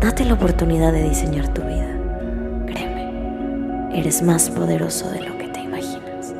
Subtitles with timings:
[0.00, 1.98] Date la oportunidad de diseñar tu vida.
[2.66, 6.32] Créeme, eres más poderoso de lo que te imaginas.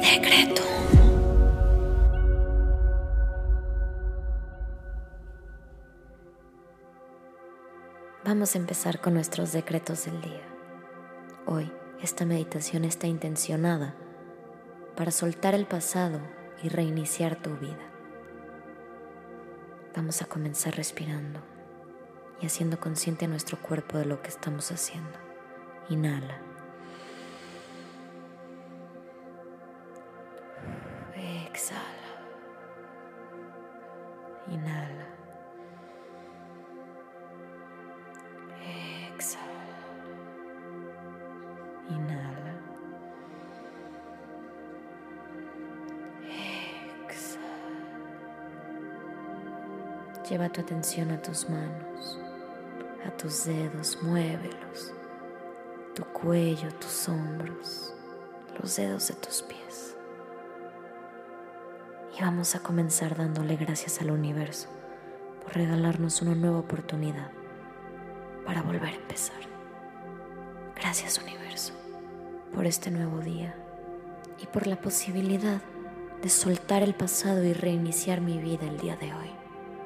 [0.00, 0.62] Decreto.
[8.24, 10.46] Vamos a empezar con nuestros decretos del día.
[11.46, 13.96] Hoy esta meditación está intencionada
[14.94, 16.20] para soltar el pasado
[16.62, 17.90] y reiniciar tu vida.
[19.96, 21.53] Vamos a comenzar respirando
[22.40, 25.18] y haciendo consciente nuestro cuerpo de lo que estamos haciendo.
[25.88, 26.38] Inhala.
[31.16, 31.80] Exhala.
[34.50, 35.04] Inhala.
[41.88, 42.54] Inhala.
[47.06, 47.44] Exhala.
[50.28, 52.18] Lleva tu atención a tus manos,
[53.06, 54.92] a tus dedos, muévelos,
[55.94, 57.94] tu cuello, tus hombros,
[58.60, 59.96] los dedos de tus pies.
[62.18, 64.68] Y vamos a comenzar dándole gracias al universo
[65.42, 67.30] por regalarnos una nueva oportunidad
[68.46, 69.36] para volver a empezar.
[70.76, 71.74] Gracias universo
[72.54, 73.54] por este nuevo día
[74.40, 75.60] y por la posibilidad
[76.22, 79.30] de soltar el pasado y reiniciar mi vida el día de hoy.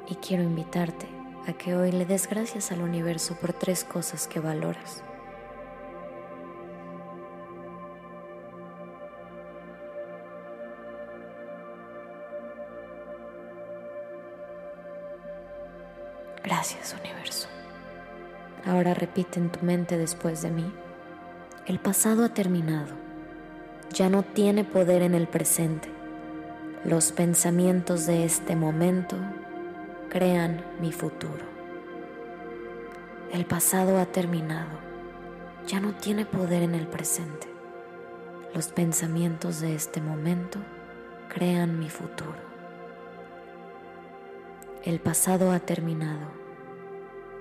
[0.08, 1.17] Y quiero invitarte
[1.54, 5.02] que hoy le des gracias al universo por tres cosas que valoras.
[16.44, 17.48] Gracias universo.
[18.64, 20.72] Ahora repite en tu mente después de mí.
[21.66, 22.94] El pasado ha terminado.
[23.92, 25.88] Ya no tiene poder en el presente.
[26.84, 29.16] Los pensamientos de este momento
[30.08, 31.44] crean mi futuro.
[33.30, 34.78] El pasado ha terminado.
[35.66, 37.46] Ya no tiene poder en el presente.
[38.54, 40.60] Los pensamientos de este momento
[41.28, 42.38] crean mi futuro.
[44.82, 46.26] El pasado ha terminado.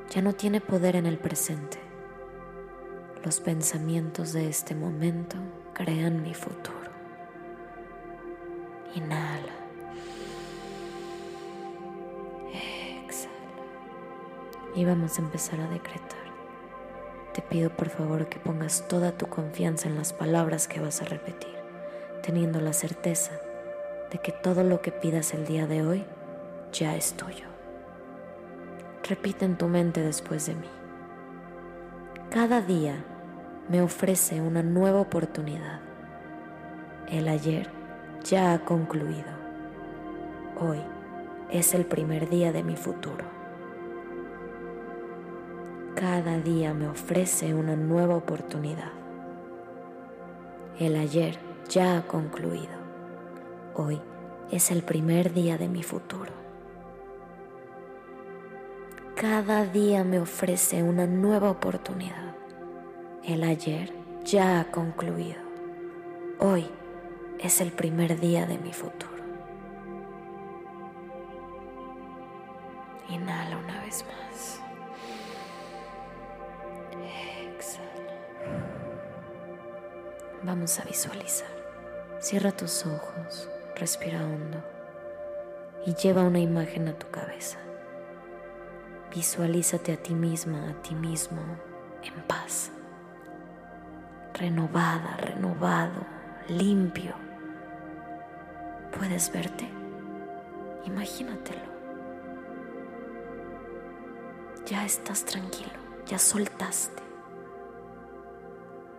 [0.09, 1.79] Ya no tiene poder en el presente.
[3.23, 5.37] Los pensamientos de este momento
[5.73, 6.91] crean mi futuro.
[8.93, 9.56] Inhala.
[14.77, 16.27] Y vamos a empezar a decretar.
[17.33, 21.05] Te pido por favor que pongas toda tu confianza en las palabras que vas a
[21.05, 21.55] repetir,
[22.21, 23.31] teniendo la certeza
[24.11, 26.05] de que todo lo que pidas el día de hoy
[26.71, 27.47] ya es tuyo.
[29.03, 30.69] Repite en tu mente después de mí.
[32.29, 33.03] Cada día
[33.69, 35.79] me ofrece una nueva oportunidad.
[37.09, 37.67] El ayer
[38.23, 39.31] ya ha concluido.
[40.59, 40.83] Hoy
[41.49, 43.46] es el primer día de mi futuro.
[45.99, 48.91] Cada día me ofrece una nueva oportunidad.
[50.77, 52.77] El ayer ya ha concluido.
[53.73, 53.99] Hoy
[54.51, 56.31] es el primer día de mi futuro.
[59.15, 62.35] Cada día me ofrece una nueva oportunidad.
[63.23, 63.91] El ayer
[64.23, 65.41] ya ha concluido.
[66.37, 66.67] Hoy
[67.39, 69.23] es el primer día de mi futuro.
[73.09, 74.26] Inhala una vez más.
[80.47, 81.49] Vamos a visualizar.
[82.19, 84.63] Cierra tus ojos, respira hondo
[85.85, 87.59] y lleva una imagen a tu cabeza.
[89.13, 91.41] Visualízate a ti misma, a ti mismo,
[92.01, 92.71] en paz
[94.39, 96.05] renovada, renovado,
[96.47, 97.13] limpio.
[98.97, 99.67] ¿Puedes verte?
[100.85, 101.77] Imagínatelo.
[104.65, 105.71] Ya estás tranquilo,
[106.05, 107.06] ya soltaste.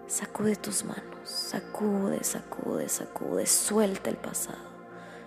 [0.08, 4.66] Sacude tus manos, sacude, sacude, sacude, suelta el pasado.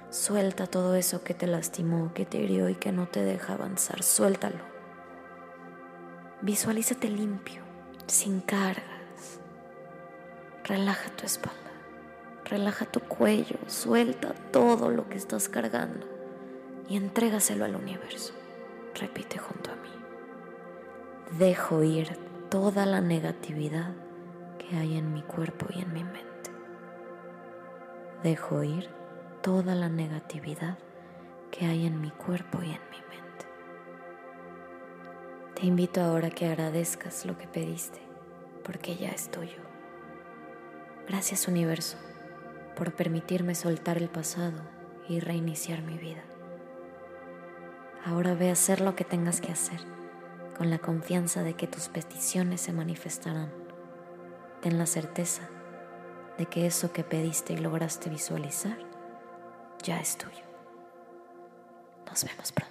[0.10, 4.04] Suelta todo eso que te lastimó, que te hirió y que no te deja avanzar.
[4.04, 4.60] Suéltalo.
[6.42, 7.62] Visualízate limpio,
[8.08, 8.92] sin carga
[10.64, 11.72] Relaja tu espalda,
[12.46, 16.08] relaja tu cuello, suelta todo lo que estás cargando
[16.88, 18.34] y entrégaselo al universo.
[18.96, 19.90] Repite junto a mí.
[21.40, 22.16] Dejo ir
[22.50, 23.92] toda la negatividad
[24.72, 26.50] que hay en mi cuerpo y en mi mente.
[28.24, 28.90] Dejo ir
[29.42, 30.78] toda la negatividad
[31.52, 33.46] que hay en mi cuerpo y en mi mente.
[35.56, 38.00] Te invito ahora a que agradezcas lo que pediste,
[38.64, 39.62] porque ya es tuyo.
[41.06, 41.98] Gracias universo
[42.78, 44.62] por permitirme soltar el pasado
[45.10, 46.24] y reiniciar mi vida.
[48.06, 49.82] Ahora ve a hacer lo que tengas que hacer,
[50.58, 53.61] con la confianza de que tus peticiones se manifestarán.
[54.62, 55.50] Ten la certeza
[56.38, 58.78] de que eso que pediste y lograste visualizar
[59.84, 60.44] ya es tuyo.
[62.08, 62.71] Nos vemos pronto.